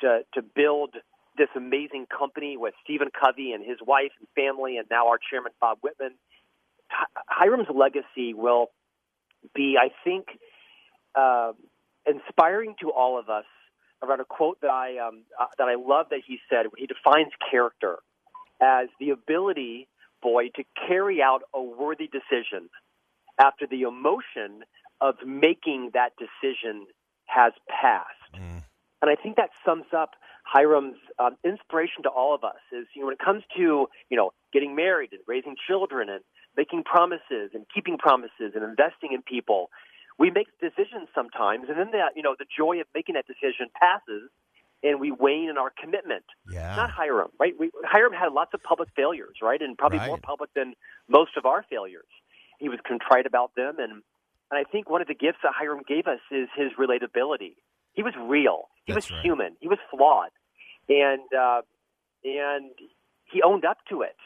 [0.00, 0.94] to, to build
[1.36, 5.52] this amazing company with Stephen Covey and his wife and family, and now our chairman,
[5.60, 6.12] Bob Whitman.
[7.28, 8.70] Hyrum's legacy will
[9.54, 10.26] be, I think,
[11.14, 11.52] uh,
[12.06, 13.44] inspiring to all of us
[14.02, 16.66] around a quote that I, um, uh, that I love that he said.
[16.76, 17.98] He defines character
[18.60, 19.88] as the ability,
[20.22, 22.70] boy, to carry out a worthy decision
[23.38, 24.64] after the emotion
[25.00, 26.86] of making that decision
[27.26, 28.34] has passed.
[28.34, 28.55] Mm.
[29.02, 30.12] And I think that sums up
[30.46, 32.60] Hyrum's um, inspiration to all of us.
[32.72, 36.22] Is you know when it comes to you know getting married and raising children and
[36.56, 39.70] making promises and keeping promises and investing in people,
[40.18, 43.68] we make decisions sometimes, and then that you know the joy of making that decision
[43.78, 44.30] passes,
[44.82, 46.24] and we wane in our commitment.
[46.50, 46.74] Yeah.
[46.76, 47.54] Not Hyrum, right?
[47.58, 50.08] We, Hyrum had lots of public failures, right, and probably right.
[50.08, 50.74] more public than
[51.08, 52.08] most of our failures.
[52.58, 54.02] He was contrite about them, and
[54.50, 57.56] and I think one of the gifts that Hyrum gave us is his relatability.
[57.92, 58.68] He was real.
[58.84, 59.24] He That's was right.
[59.24, 59.56] human.
[59.60, 60.30] He was flawed,
[60.88, 61.62] and uh,
[62.24, 62.70] and
[63.32, 64.16] he owned up to it.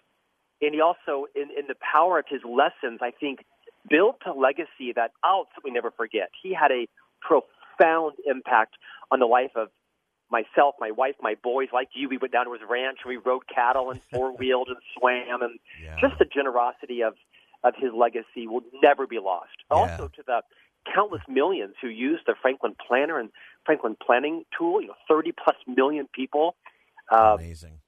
[0.62, 3.40] And he also, in, in the power of his lessons, I think,
[3.88, 6.28] built a legacy that I'll simply never forget.
[6.42, 6.86] He had a
[7.22, 8.74] profound impact
[9.10, 9.68] on the life of
[10.30, 11.68] myself, my wife, my boys.
[11.72, 14.68] Like you, we went down to his ranch and we rode cattle and four wheeled
[14.68, 15.96] and swam, and yeah.
[16.00, 17.14] just the generosity of
[17.62, 19.56] of his legacy will never be lost.
[19.70, 19.76] Yeah.
[19.76, 20.42] Also, to the
[20.94, 23.30] countless millions who use the Franklin Planner and
[23.66, 24.80] Franklin Planning tool.
[24.80, 26.56] You know, thirty plus million people.
[27.10, 27.80] Uh, Amazing.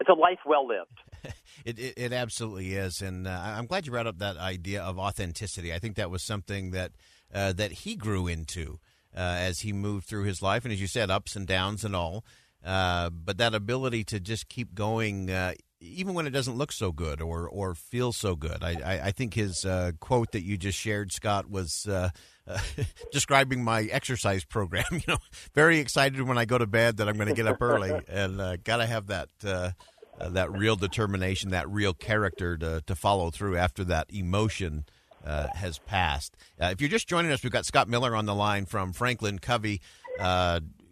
[0.00, 1.00] It's a life well lived.
[1.64, 4.98] it, it, it absolutely is, and uh, I'm glad you brought up that idea of
[4.98, 5.74] authenticity.
[5.74, 6.92] I think that was something that
[7.34, 8.78] uh, that he grew into
[9.16, 11.96] uh, as he moved through his life, and as you said, ups and downs and
[11.96, 12.24] all.
[12.64, 16.92] uh, but that ability to just keep going, uh, even when it doesn't look so
[16.92, 18.62] good or or feel so good.
[18.62, 21.86] I I, I think his uh, quote that you just shared, Scott, was.
[21.86, 22.10] Uh,
[23.12, 25.18] describing my exercise program, you know,
[25.54, 28.40] very excited when I go to bed that I'm going to get up early, and
[28.40, 29.72] uh, got to have that uh,
[30.18, 34.86] that real determination, that real character to to follow through after that emotion
[35.24, 36.36] uh, has passed.
[36.60, 39.38] Uh, if you're just joining us, we've got Scott Miller on the line from Franklin
[39.38, 39.80] Covey.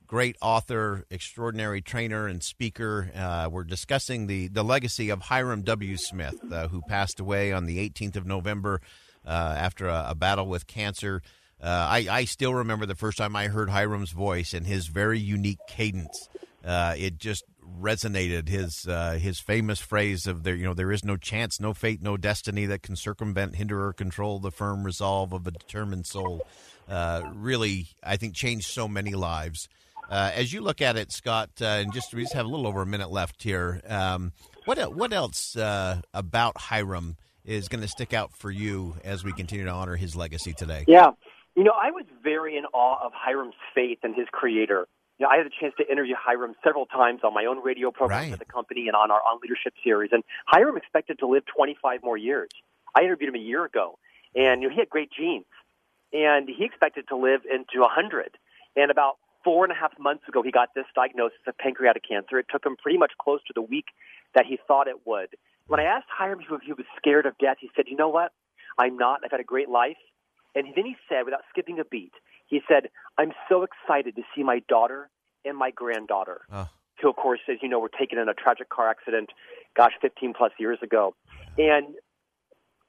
[0.07, 3.11] Uh, great author, extraordinary trainer, and speaker.
[3.15, 5.97] Uh, we're discussing the, the legacy of Hyrum W.
[5.97, 8.81] Smith, uh, who passed away on the 18th of November
[9.25, 11.23] after a, a, battle with cancer.
[11.61, 15.59] I, I, still remember the first time I heard Hyrum's voice and his very unique
[15.67, 16.29] cadence.
[16.65, 17.45] it just
[17.81, 21.75] resonated his uh, his famous phrase of there you know there is no chance no
[21.75, 26.07] fate no destiny that can circumvent hinder or control the firm resolve of a determined
[26.07, 26.47] soul
[26.89, 29.69] uh, really I think changed so many lives
[30.11, 32.67] uh, as you look at it Scott uh, and just we just have a little
[32.67, 34.33] over a minute left here um,
[34.65, 39.33] what what else uh, about Hyrum is going to stick out for you as we
[39.33, 41.11] continue to honor his legacy today yeah
[41.55, 44.87] you know I was very in awe of Hyrum's faith in his creator
[45.19, 47.91] you know, I had a chance to interview Hyrum several times on my own radio
[47.91, 48.33] program right.
[48.33, 50.11] at the company and on our On Leadership series.
[50.13, 52.51] And Hyrum expected to live 25 more years.
[52.95, 53.99] I interviewed him a year ago,
[54.35, 55.47] and you know, he had great genes,
[56.13, 58.37] and he expected to live into 100.
[58.77, 62.39] And about four and a half months ago, he got this diagnosis of pancreatic cancer.
[62.39, 63.87] It took him pretty much close to the week
[64.35, 65.29] that he thought it would.
[65.69, 68.33] When I asked Hyrum if he was scared of death, he said, "You know what?
[68.77, 69.21] I'm not.
[69.25, 69.97] I've had a great life."
[70.57, 72.15] And then he said, without skipping a beat,
[72.47, 75.11] he said, I'm so excited to see my daughter
[75.45, 76.69] and my granddaughter, oh.
[77.01, 79.29] who, of course, as you know, were taken in a tragic car accident,
[79.77, 81.15] gosh, 15 plus years ago.
[81.59, 81.95] And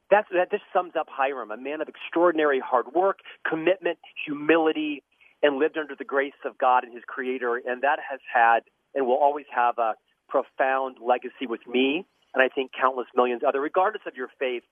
[0.10, 5.04] that's, that just sums up Hyrum, a man of extraordinary hard work, commitment, humility,
[5.44, 7.56] and lived under the grace of God and his creator.
[7.56, 8.62] And that has had
[8.94, 9.94] and will always have a
[10.30, 14.64] profound legacy with me, and I think countless millions other, regardless of your faith.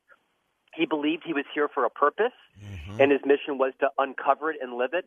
[0.73, 2.99] He believed he was here for a purpose, mm-hmm.
[2.99, 5.05] and his mission was to uncover it and live it.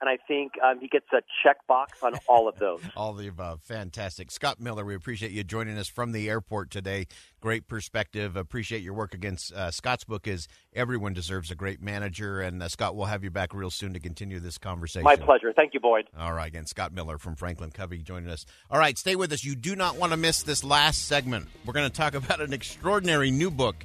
[0.00, 2.82] And I think um, he gets a check box on all of those.
[2.96, 3.62] all the above.
[3.62, 4.30] Fantastic.
[4.30, 7.06] Scott Miller, we appreciate you joining us from the airport today.
[7.40, 8.36] Great perspective.
[8.36, 12.40] Appreciate your work against uh, Scott's book is Everyone Deserves a Great Manager.
[12.40, 15.04] And uh, Scott, we'll have you back real soon to continue this conversation.
[15.04, 15.52] My pleasure.
[15.54, 16.06] Thank you, Boyd.
[16.18, 16.48] All right.
[16.48, 18.44] Again, Scott Miller from Franklin Covey joining us.
[18.70, 18.98] All right.
[18.98, 19.44] Stay with us.
[19.44, 21.48] You do not want to miss this last segment.
[21.64, 23.76] We're going to talk about an extraordinary new book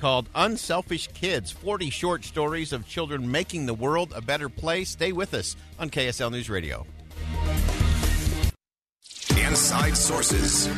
[0.00, 4.88] called Unselfish Kids 40 Short Stories of Children Making the World a Better Place.
[4.88, 6.86] Stay with us on KSL News Radio.
[9.36, 10.68] Inside Sources.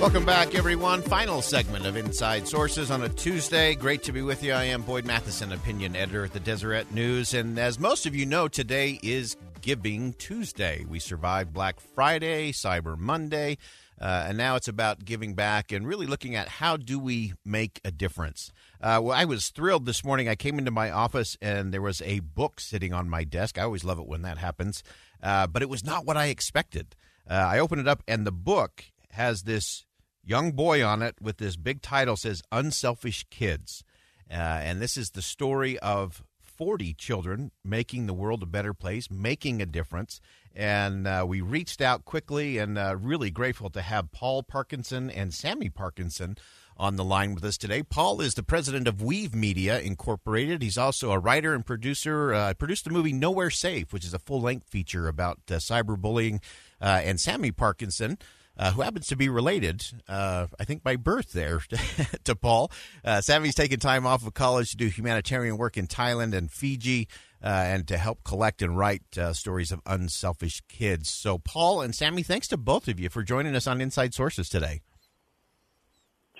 [0.00, 1.02] Welcome back, everyone.
[1.02, 3.74] Final segment of Inside Sources on a Tuesday.
[3.74, 4.54] Great to be with you.
[4.54, 7.34] I am Boyd Matheson, opinion editor at the Deseret News.
[7.34, 10.86] And as most of you know, today is Giving Tuesday.
[10.88, 13.58] We survived Black Friday, Cyber Monday.
[14.00, 17.80] Uh, and now it's about giving back and really looking at how do we make
[17.84, 18.52] a difference.
[18.80, 20.28] Uh, well, I was thrilled this morning.
[20.28, 23.58] I came into my office and there was a book sitting on my desk.
[23.58, 24.82] I always love it when that happens,
[25.22, 26.94] uh, but it was not what I expected.
[27.28, 29.86] Uh, I opened it up and the book has this
[30.22, 33.82] young boy on it with this big title says "Unselfish Kids,"
[34.30, 36.22] uh, and this is the story of
[36.56, 40.20] 40 children making the world a better place, making a difference.
[40.54, 45.34] And uh, we reached out quickly and uh, really grateful to have Paul Parkinson and
[45.34, 46.38] Sammy Parkinson
[46.78, 47.82] on the line with us today.
[47.82, 50.62] Paul is the president of Weave Media Incorporated.
[50.62, 52.32] He's also a writer and producer.
[52.32, 56.42] Uh, produced the movie Nowhere Safe, which is a full length feature about uh, cyberbullying.
[56.80, 58.18] Uh, and Sammy Parkinson
[58.58, 61.60] uh, who happens to be related, uh, I think by birth there,
[62.24, 62.70] to Paul.
[63.04, 67.08] Uh, Sammy's taken time off of college to do humanitarian work in Thailand and Fiji
[67.42, 71.10] uh, and to help collect and write uh, stories of unselfish kids.
[71.10, 74.48] So, Paul and Sammy, thanks to both of you for joining us on Inside Sources
[74.48, 74.80] today.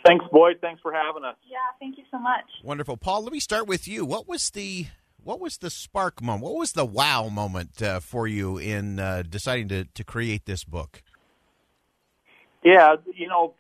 [0.07, 0.59] Thanks, Boyd.
[0.61, 1.37] Thanks for having us.
[1.49, 2.45] Yeah, thank you so much.
[2.63, 3.25] Wonderful, Paul.
[3.25, 4.05] Let me start with you.
[4.05, 4.87] What was the
[5.23, 6.45] what was the spark moment?
[6.45, 10.63] What was the wow moment uh, for you in uh, deciding to, to create this
[10.63, 11.03] book?
[12.67, 13.55] Yeah, you know,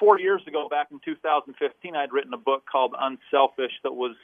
[0.00, 4.16] four years ago, back in 2015, I'd written a book called Unselfish that was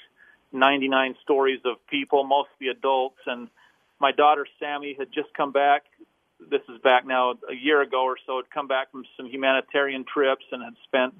[0.52, 3.48] 99 stories of people, mostly adults, and
[4.00, 5.82] my daughter Sammy had just come back.
[6.40, 8.36] This is back now a year ago or so.
[8.36, 11.12] Had come back from some humanitarian trips and had spent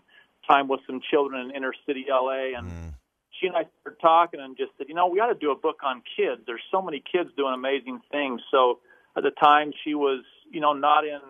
[0.49, 2.57] time with some children in inner city LA.
[2.57, 2.95] And mm.
[3.39, 5.57] she and I started talking and just said, you know, we ought to do a
[5.57, 6.41] book on kids.
[6.47, 8.41] There's so many kids doing amazing things.
[8.51, 8.79] So
[9.19, 11.21] at the time, she was, you know, not in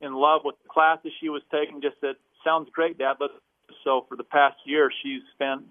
[0.00, 1.80] in love with the classes she was taking.
[1.80, 3.34] Just said, "Sounds great, Dad." Let's.
[3.84, 5.62] So for the past year, she's spent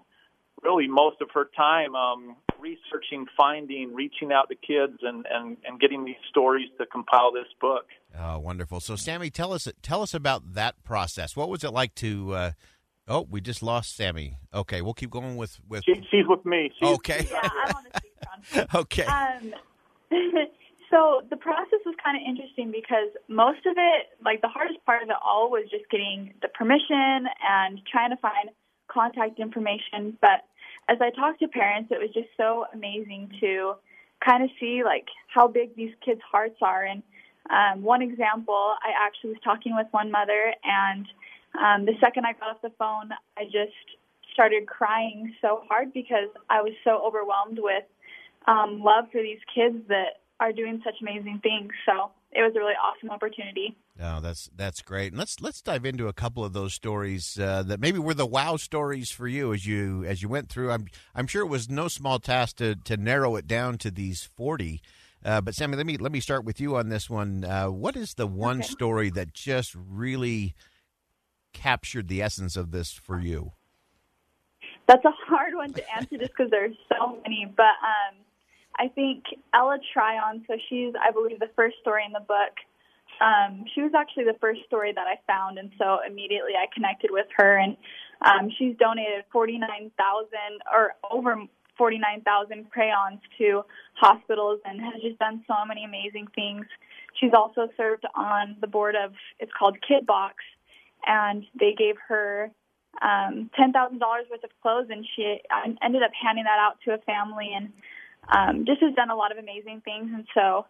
[0.62, 5.80] really most of her time um, researching, finding, reaching out to kids, and, and, and
[5.80, 7.86] getting these stories to compile this book.
[8.18, 8.80] Oh, wonderful!
[8.80, 11.36] So, Sammy, tell us tell us about that process.
[11.36, 12.34] What was it like to?
[12.34, 12.50] Uh,
[13.08, 14.38] oh, we just lost Sammy.
[14.54, 15.84] Okay, we'll keep going with with.
[15.84, 16.72] She, she's with me.
[16.78, 17.26] She's, okay.
[17.30, 18.00] Yeah, I'm on the
[18.60, 18.74] speakerphone.
[18.80, 19.04] okay.
[19.04, 19.54] Um,
[20.90, 25.02] so the process was kind of interesting because most of it, like the hardest part
[25.02, 28.50] of it all, was just getting the permission and trying to find
[28.88, 30.16] contact information.
[30.20, 30.44] But
[30.88, 33.74] as I talked to parents, it was just so amazing to
[34.24, 36.84] kind of see like how big these kids' hearts are.
[36.84, 37.02] And
[37.50, 41.06] um, one example, I actually was talking with one mother, and
[41.58, 43.74] um, the second I got off the phone, I just
[44.32, 47.84] started crying so hard because I was so overwhelmed with
[48.46, 51.72] um, love for these kids that are doing such amazing things.
[51.86, 53.76] So it was a really awesome opportunity.
[54.00, 55.12] Oh, that's that's great.
[55.12, 58.26] And let's let's dive into a couple of those stories uh, that maybe were the
[58.26, 60.70] wow stories for you as you as you went through.
[60.70, 64.22] I'm I'm sure it was no small task to to narrow it down to these
[64.22, 64.82] forty.
[65.24, 67.44] Uh, but Sammy, let me let me start with you on this one.
[67.44, 68.68] Uh, what is the one Okay.
[68.68, 70.54] story that just really
[71.54, 73.52] captured the essence of this for you?
[74.86, 77.52] That's a hard one to answer just because there's so many.
[77.56, 78.16] But um,
[78.78, 79.24] I think
[79.54, 82.54] Ella Tryon, so she's, I believe, the first story in the book.
[83.20, 87.10] Um, she was actually the first story that I found, and so immediately I connected
[87.10, 87.56] with her.
[87.56, 87.76] And
[88.20, 89.90] um, she's donated 49,000
[90.72, 91.36] or over
[91.78, 93.62] 49,000 crayons to
[93.94, 96.66] hospitals and has just done so many amazing things.
[97.18, 100.36] She's also served on the board of, it's called Kid Box,
[101.06, 102.50] and they gave her
[103.02, 106.80] um, ten thousand dollars worth of clothes, and she I ended up handing that out
[106.84, 107.72] to a family, and
[108.28, 110.10] um, just has done a lot of amazing things.
[110.12, 110.66] And so,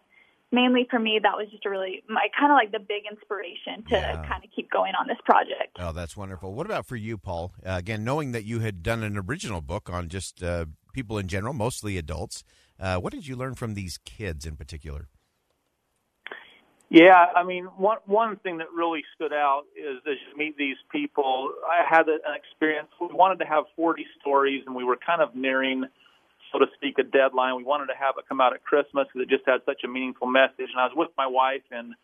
[0.51, 3.83] mainly for me, that was just a really my kind of like the big inspiration
[3.89, 4.25] to Yeah.
[4.27, 5.77] kind of keep going on this project.
[5.79, 6.53] Oh, that's wonderful.
[6.53, 7.53] What about for you, Paul?
[7.65, 11.27] Uh, again, knowing that you had done an original book on just uh, people in
[11.27, 12.43] general, mostly adults,
[12.79, 15.07] uh, what did you learn from these kids in particular?
[16.89, 20.77] Yeah, I mean, one one thing that really stood out is as you meet these
[20.89, 21.51] people.
[21.69, 22.87] I had an experience.
[23.01, 25.83] We wanted to have 40 stories, and we were kind of nearing,
[26.51, 27.55] so to speak, a deadline.
[27.55, 29.87] We wanted to have it come out at Christmas because it just had such a
[29.87, 30.69] meaningful message.
[30.71, 31.95] And I was with my wife in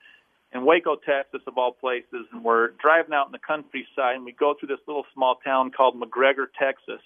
[0.54, 4.34] in Waco, Texas, of all places, and we're driving out in the countryside, and we
[4.34, 7.02] go through this little small town called McGregor, Texas.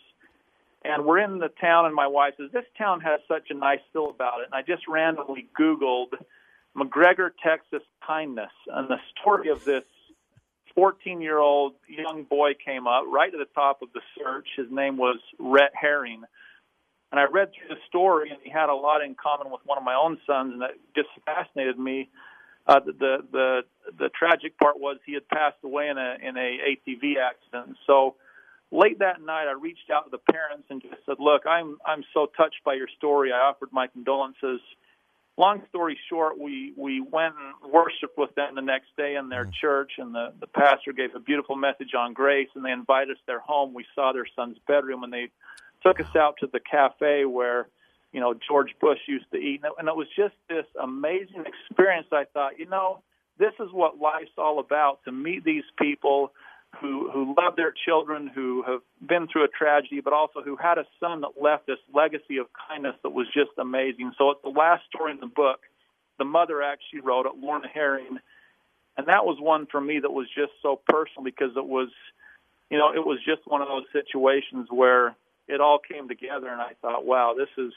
[0.83, 3.79] And we're in the town, and my wife says, This town has such a nice
[3.93, 4.47] feel about it.
[4.51, 6.13] And I just randomly Googled
[6.75, 8.51] McGregor, Texas kindness.
[8.67, 9.83] And the story of this
[10.75, 14.47] 14 year old young boy came up right to the top of the search.
[14.55, 16.23] His name was Rhett Herring.
[17.11, 19.77] And I read through the story, and he had a lot in common with one
[19.77, 22.09] of my own sons, and that just fascinated me.
[22.67, 23.61] Uh, the, the the
[23.97, 27.77] the tragic part was he had passed away in a in a ATV accident.
[27.87, 28.15] So
[28.71, 32.03] late that night, I reached out to the parents and just said, "Look, I'm I'm
[32.13, 33.31] so touched by your story.
[33.31, 34.59] I offered my condolences."
[35.39, 39.49] Long story short, we we went and worshipped with them the next day in their
[39.61, 43.17] church, and the the pastor gave a beautiful message on grace, and they invited us
[43.19, 43.73] to their home.
[43.73, 45.29] We saw their son's bedroom, and they
[45.87, 47.67] took us out to the cafe where
[48.11, 52.07] you know George Bush used to eat, and it, was just this amazing experience.
[52.11, 53.01] I thought, you know,
[53.37, 56.31] this is what life's all about: to meet these people
[56.81, 60.77] who who love their children, who have been through a tragedy, but also who had
[60.77, 64.11] a son that left this legacy of kindness that was just amazing.
[64.17, 65.59] So it's the last story in the book.
[66.19, 68.17] The mother actually wrote it, Lorna Herring,
[68.97, 71.89] and that was one for me that was just so personal because it was,
[72.71, 75.15] you know, it was just one of those situations where
[75.47, 77.73] it all came together, and I thought, wow, this is,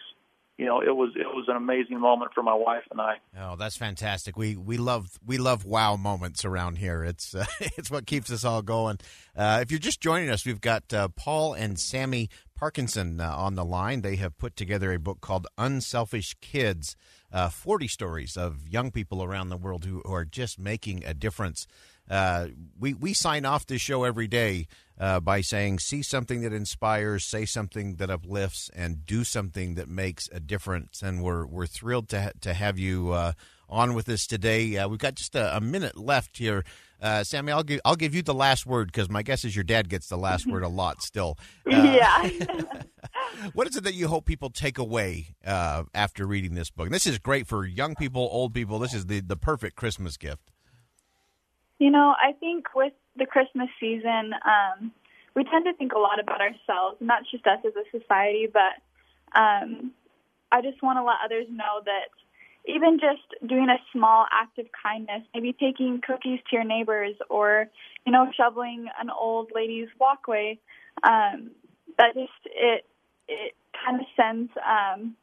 [0.58, 3.14] you know, it was it was an amazing moment for my wife and I.
[3.38, 4.36] Oh, that's fantastic.
[4.36, 7.04] We we love we love wow moments around here.
[7.04, 8.98] It's uh, it's what keeps us all going.
[9.36, 12.28] Uh, if you're just joining us, we've got uh, Paul and Sammy
[12.60, 14.02] Parkinson uh, on the line.
[14.02, 16.94] They have put together a book called Unselfish Kids.
[17.32, 21.14] Uh, 40 stories of young people around the world who, who are just making a
[21.14, 21.66] difference.
[22.10, 22.48] Uh,
[22.78, 24.66] we we sign off this show every day
[24.98, 29.88] uh, by saying, "See something that inspires, say something that uplifts, and do something that
[29.88, 33.32] makes a difference." And we're we're thrilled to ha- to have you uh,
[33.68, 34.76] on with us today.
[34.76, 36.64] Uh, we've got just a, a minute left here.
[37.00, 39.64] Uh, Sammy, I'll give I'll give you the last word because my guess is your
[39.64, 41.38] dad gets the last word a lot still.
[41.70, 42.28] Uh, yeah.
[43.54, 46.86] what is it that you hope people take away uh, after reading this book?
[46.86, 48.78] And this is great for young people, old people.
[48.78, 50.49] This is the the perfect Christmas gift.
[51.80, 54.92] You know, I think with the Christmas season, um,
[55.34, 58.76] we tend to think a lot about ourselves, not just us as a society, but
[59.34, 59.90] um,
[60.52, 62.10] I just want to let others know that
[62.66, 67.68] even just doing a small act of kindness, maybe taking cookies to your neighbors or,
[68.04, 70.58] you know, shoveling an old lady's walkway,
[71.02, 71.50] um,
[71.96, 72.84] that just, it,
[73.26, 75.16] it kind of sends um,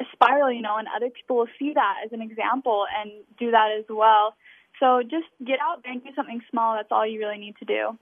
[0.00, 3.50] a spiral, you know, and other people will see that as an example and do
[3.50, 4.34] that as well.
[4.80, 6.74] So just get out there and do something small.
[6.74, 7.98] That's all you really need to do.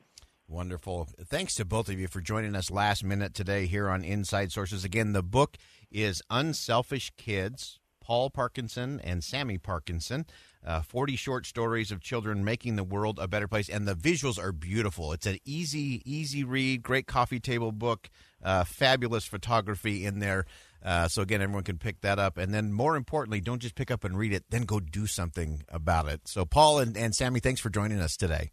[0.49, 1.09] Wonderful.
[1.25, 4.85] Thanks to both of you for joining us last minute today here on Inside Sources.
[4.85, 5.57] Again, the book
[5.91, 10.27] is Unselfish Kids, Paul Parkinson and Sammy Parkinson.
[10.65, 13.69] Uh, 40 short stories of children making the world a better place.
[13.69, 15.13] And the visuals are beautiful.
[15.13, 18.11] It's an easy, easy read, great coffee table book,
[18.43, 20.45] uh, fabulous photography in there.
[20.85, 22.39] Uh, so, again, everyone can pick that up.
[22.39, 25.63] And then, more importantly, don't just pick up and read it, then go do something
[25.69, 26.27] about it.
[26.27, 28.51] So, Paul and, and Sammy, thanks for joining us today.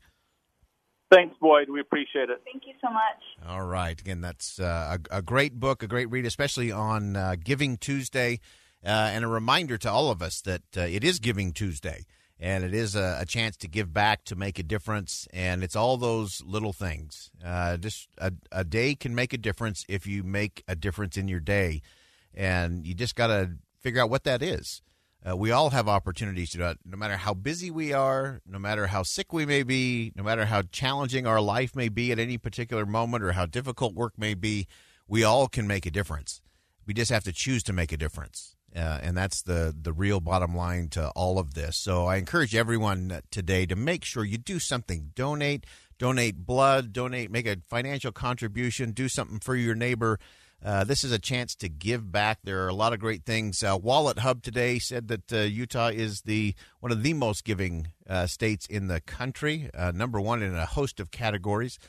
[1.11, 1.69] Thanks, Boyd.
[1.69, 2.41] We appreciate it.
[2.45, 3.47] Thank you so much.
[3.47, 3.99] All right.
[3.99, 8.39] Again, that's uh, a, a, great book, a great read, especially on uh, Giving Tuesday.
[8.85, 12.05] Uh, and a reminder to all of us that uh, it is Giving Tuesday
[12.39, 15.75] and it is a, a, chance to give back to make a difference and it's
[15.75, 20.23] all those little things uh, just a, a, day can make a difference if you
[20.23, 21.81] make a difference in your day
[22.33, 24.81] and you just got to figure out what that is
[25.27, 29.03] uh, we all have opportunities to no matter how busy we are no matter how
[29.03, 32.85] sick we may be no matter how challenging our life may be at any particular
[32.85, 34.67] moment or how difficult work may be
[35.07, 36.41] we all can make a difference
[36.85, 40.19] we just have to choose to make a difference uh, and that's the the real
[40.19, 41.75] bottom line to all of this.
[41.77, 45.11] So I encourage everyone today to make sure you do something.
[45.15, 45.65] Donate,
[45.97, 50.19] donate blood, donate, make a financial contribution, do something for your neighbor.
[50.63, 52.39] Uh, this is a chance to give back.
[52.43, 53.63] There are a lot of great things.
[53.63, 57.87] Uh, Wallet Hub today said that uh, Utah is the one of the most giving
[58.07, 61.79] uh, states in the country, uh, number one in a host of categories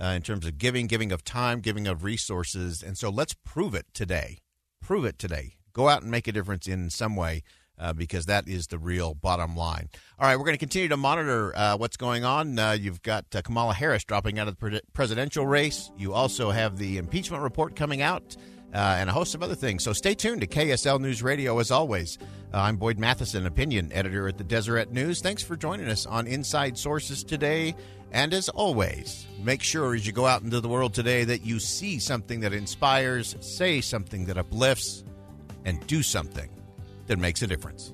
[0.00, 2.84] in terms of giving, giving of time, giving of resources.
[2.84, 4.38] And so let's prove it today.
[4.80, 7.42] Prove it today go out and make a difference in some way.
[7.80, 9.88] Uh, because that is the real bottom line.
[10.18, 12.58] All right, we're going to continue to monitor uh, what's going on.
[12.58, 15.92] Uh, you've got uh, Kamala Harris dropping out of the pre- presidential race.
[15.96, 18.36] You also have the impeachment report coming out.
[18.74, 19.82] Uh, and a host of other things.
[19.82, 22.18] So stay tuned to KSL News Radio as always.
[22.52, 25.22] I'm Boyd Matheson, opinion editor at the Deseret News.
[25.22, 27.74] Thanks for joining us on Inside Sources today.
[28.12, 31.60] And as always, make sure as you go out into the world today that you
[31.60, 35.02] see something that inspires, say something that uplifts,
[35.64, 36.50] and do something
[37.08, 37.92] that makes a difference.